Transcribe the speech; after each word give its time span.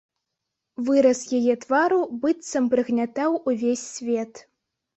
Выраз 0.87 1.19
яе 1.41 1.55
твару 1.67 2.01
быццам 2.25 2.73
прыгнятаў 2.73 3.39
увесь 3.49 3.87
свет. 3.95 4.33